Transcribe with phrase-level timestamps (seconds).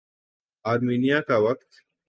[0.65, 1.69] Armenia کا وقت